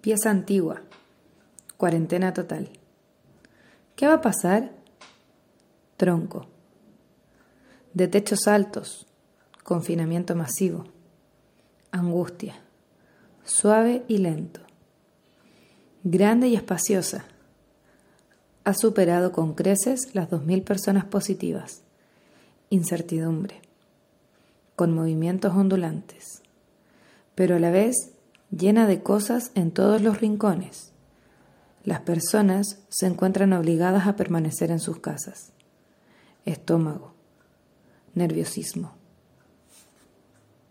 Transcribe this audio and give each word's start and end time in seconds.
Pieza 0.00 0.30
antigua. 0.30 0.80
Cuarentena 1.76 2.32
total. 2.32 2.70
¿Qué 3.96 4.06
va 4.06 4.14
a 4.14 4.20
pasar? 4.22 4.72
Tronco. 5.98 6.46
De 7.92 8.08
techos 8.08 8.48
altos. 8.48 9.06
Confinamiento 9.62 10.34
masivo. 10.34 10.86
Angustia. 11.90 12.54
Suave 13.44 14.04
y 14.08 14.18
lento. 14.18 14.60
Grande 16.02 16.48
y 16.48 16.56
espaciosa. 16.56 17.26
Ha 18.64 18.72
superado 18.72 19.32
con 19.32 19.52
creces 19.52 20.14
las 20.14 20.30
2.000 20.30 20.64
personas 20.64 21.04
positivas. 21.04 21.82
Incertidumbre. 22.70 23.60
Con 24.76 24.94
movimientos 24.94 25.54
ondulantes. 25.54 26.40
Pero 27.34 27.56
a 27.56 27.58
la 27.58 27.70
vez 27.70 28.14
llena 28.50 28.86
de 28.86 29.02
cosas 29.02 29.52
en 29.54 29.70
todos 29.70 30.02
los 30.02 30.20
rincones. 30.20 30.92
Las 31.84 32.00
personas 32.00 32.80
se 32.88 33.06
encuentran 33.06 33.52
obligadas 33.52 34.06
a 34.06 34.16
permanecer 34.16 34.70
en 34.70 34.80
sus 34.80 34.98
casas. 34.98 35.52
Estómago. 36.44 37.14
Nerviosismo. 38.14 38.99